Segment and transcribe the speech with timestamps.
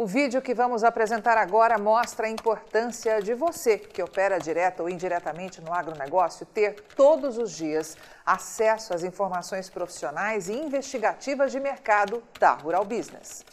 [0.00, 4.88] O vídeo que vamos apresentar agora mostra a importância de você, que opera direta ou
[4.88, 12.22] indiretamente no agronegócio, ter todos os dias acesso às informações profissionais e investigativas de mercado
[12.38, 13.44] da Rural Business.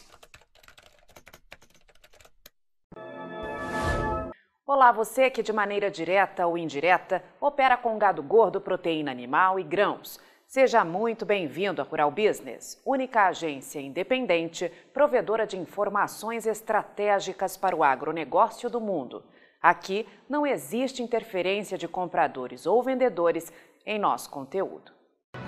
[4.64, 9.64] Olá, você que de maneira direta ou indireta opera com gado gordo, proteína animal e
[9.64, 10.20] grãos.
[10.46, 17.82] Seja muito bem-vindo à Rural Business, única agência independente provedora de informações estratégicas para o
[17.82, 19.24] agronegócio do mundo.
[19.60, 23.52] Aqui não existe interferência de compradores ou vendedores
[23.84, 24.92] em nosso conteúdo.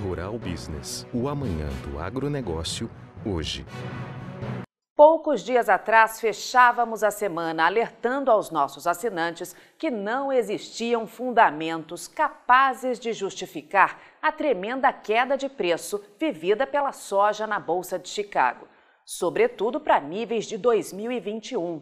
[0.02, 2.90] Rural Business, o amanhã do agronegócio,
[3.24, 3.64] hoje.
[4.98, 12.98] Poucos dias atrás, fechávamos a semana alertando aos nossos assinantes que não existiam fundamentos capazes
[12.98, 18.66] de justificar a tremenda queda de preço vivida pela soja na Bolsa de Chicago,
[19.04, 21.80] sobretudo para níveis de 2021.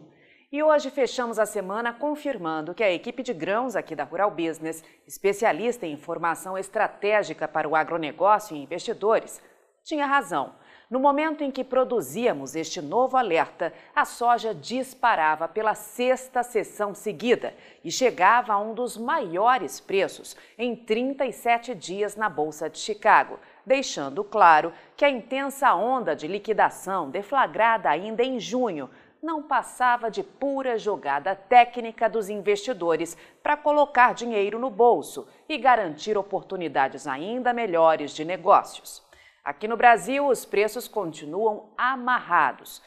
[0.51, 4.83] E hoje fechamos a semana confirmando que a equipe de grãos aqui da Rural Business,
[5.07, 9.41] especialista em informação estratégica para o agronegócio e investidores,
[9.83, 10.53] tinha razão
[10.89, 17.53] no momento em que produzíamos este novo alerta, a soja disparava pela sexta sessão seguida
[17.83, 24.23] e chegava a um dos maiores preços em 37 dias na Bolsa de Chicago, deixando
[24.23, 28.89] claro que a intensa onda de liquidação deflagrada ainda em junho
[29.21, 36.17] não passava de pura jogada técnica dos investidores para colocar dinheiro no bolso e garantir
[36.17, 39.06] oportunidades ainda melhores de negócios.
[39.47, 42.81] Aqui no Brasil, os preços continuam amarrados.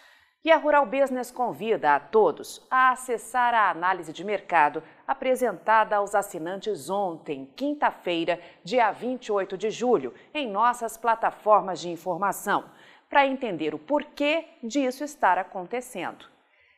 [0.44, 6.14] E a Rural Business convida a todos a acessar a análise de mercado apresentada aos
[6.14, 12.66] assinantes ontem, quinta-feira, dia 28 de julho, em nossas plataformas de informação,
[13.08, 16.26] para entender o porquê disso estar acontecendo.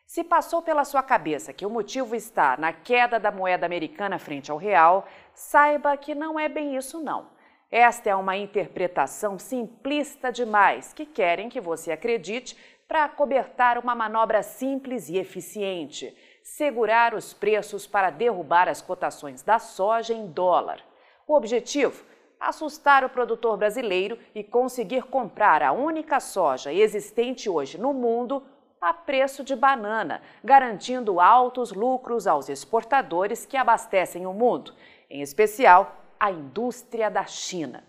[0.07, 4.49] Se passou pela sua cabeça que o motivo está na queda da moeda americana frente
[4.49, 7.42] ao real, saiba que não é bem isso não.
[7.73, 12.55] Esta é uma interpretação simplista demais que querem que você acredite
[12.87, 19.59] para cobertar uma manobra simples e eficiente: segurar os preços para derrubar as cotações da
[19.59, 20.85] soja em dólar.
[21.27, 22.05] O objetivo?
[22.39, 28.43] Assustar o produtor brasileiro e conseguir comprar a única soja existente hoje no mundo
[28.79, 34.75] a preço de banana, garantindo altos lucros aos exportadores que abastecem o mundo,
[35.09, 37.83] em especial a indústria da China.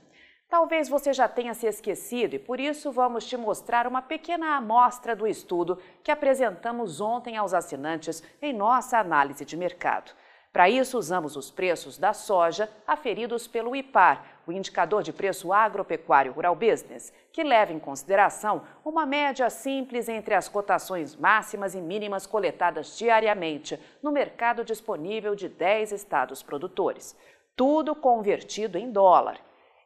[0.50, 5.16] Talvez você já tenha se esquecido e por isso vamos te mostrar uma pequena amostra
[5.16, 10.12] do estudo que apresentamos ontem aos assinantes em nossa análise de mercado.
[10.52, 16.32] Para isso, usamos os preços da soja aferidos pelo IPAR, o Indicador de Preço Agropecuário
[16.32, 22.26] Rural Business, que leva em consideração uma média simples entre as cotações máximas e mínimas
[22.26, 27.16] coletadas diariamente no mercado disponível de 10 estados produtores
[27.56, 29.40] tudo convertido em dólar.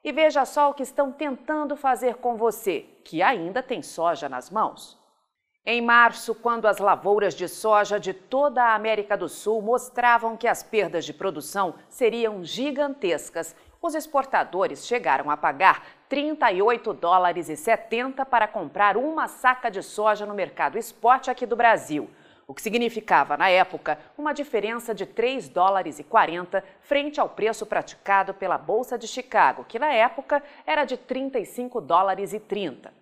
[0.04, 4.50] E veja só o que estão tentando fazer com você, que ainda tem soja nas
[4.50, 4.98] mãos.
[5.66, 10.48] Em março, quando as lavouras de soja de toda a América do Sul mostravam que
[10.48, 18.26] as perdas de produção seriam gigantescas, os exportadores chegaram a pagar 38 dólares e 70
[18.26, 22.10] para comprar uma saca de soja no mercado spot aqui do Brasil
[22.48, 27.66] o que significava, na época, uma diferença de 3 dólares e 40 frente ao preço
[27.66, 32.94] praticado pela Bolsa de Chicago, que na época era de 35 dólares e 30.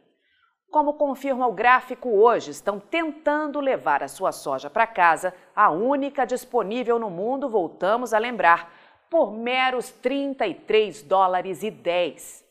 [0.72, 6.26] Como confirma o gráfico hoje, estão tentando levar a sua soja para casa, a única
[6.26, 8.74] disponível no mundo, voltamos a lembrar,
[9.12, 12.45] por meros 33 dólares e 10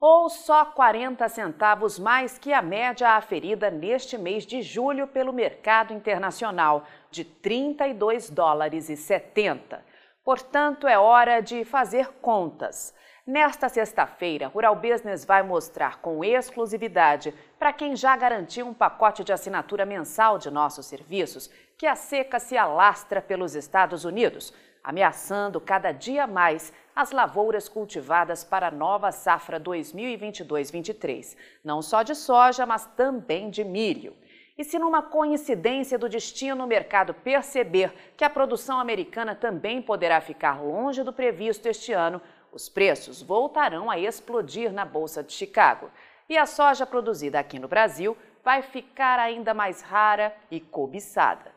[0.00, 5.94] ou só 40 centavos mais que a média aferida neste mês de julho pelo mercado
[5.94, 9.84] internacional, de 32 dólares e 70.
[10.24, 12.94] Portanto, é hora de fazer contas.
[13.26, 19.32] Nesta sexta-feira, Rural Business vai mostrar com exclusividade para quem já garantiu um pacote de
[19.32, 21.48] assinatura mensal de nossos serviços
[21.78, 24.52] que a seca se alastra pelos Estados Unidos,
[24.82, 32.14] ameaçando cada dia mais as lavouras cultivadas para a nova safra 2022-23, não só de
[32.14, 34.14] soja, mas também de milho.
[34.56, 40.20] E se numa coincidência do destino o mercado perceber que a produção americana também poderá
[40.20, 45.90] ficar longe do previsto este ano, os preços voltarão a explodir na Bolsa de Chicago.
[46.28, 51.53] E a soja produzida aqui no Brasil vai ficar ainda mais rara e cobiçada.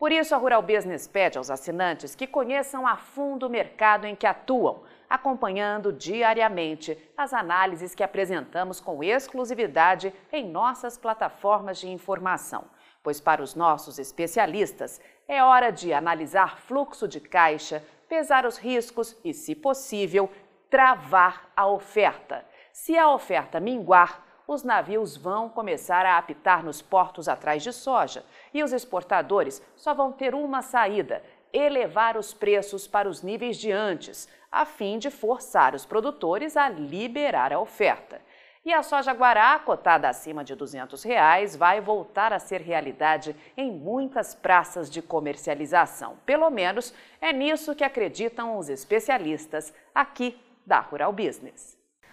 [0.00, 4.16] Por isso, a Rural Business pede aos assinantes que conheçam a fundo o mercado em
[4.16, 12.64] que atuam, acompanhando diariamente as análises que apresentamos com exclusividade em nossas plataformas de informação.
[13.02, 19.14] Pois, para os nossos especialistas, é hora de analisar fluxo de caixa, pesar os riscos
[19.22, 20.30] e, se possível,
[20.70, 22.42] travar a oferta.
[22.72, 28.24] Se a oferta minguar, os navios vão começar a apitar nos portos atrás de soja
[28.52, 33.70] e os exportadores só vão ter uma saída: elevar os preços para os níveis de
[33.70, 38.20] antes, a fim de forçar os produtores a liberar a oferta.
[38.64, 43.70] E a soja guará, cotada acima de 200 reais, vai voltar a ser realidade em
[43.70, 46.18] muitas praças de comercialização.
[46.26, 46.92] Pelo menos
[47.22, 51.79] é nisso que acreditam os especialistas aqui da Rural Business.